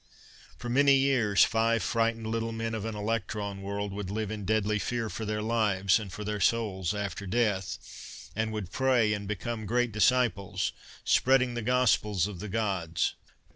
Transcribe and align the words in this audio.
For 0.57 0.67
many 0.67 0.95
years 0.95 1.43
five 1.43 1.83
frightened 1.83 2.25
little 2.25 2.51
men 2.51 2.73
of 2.73 2.85
an 2.85 2.95
electron 2.95 3.61
world 3.61 3.93
would 3.93 4.09
live 4.09 4.31
in 4.31 4.45
deadly 4.45 4.79
fear 4.79 5.11
for 5.11 5.25
their 5.25 5.43
lives, 5.43 5.99
and 5.99 6.11
for 6.11 6.23
their 6.23 6.39
souls 6.39 6.95
after 6.95 7.27
death; 7.27 8.31
and 8.35 8.51
would 8.51 8.71
pray, 8.71 9.13
and 9.13 9.27
become 9.27 9.67
great 9.67 9.91
disciples, 9.91 10.71
spreading 11.03 11.53
the 11.53 11.61
gospels 11.61 12.25
of 12.25 12.39
the 12.39 12.49
Gods. 12.49 13.13